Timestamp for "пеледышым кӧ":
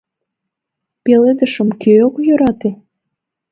1.03-1.93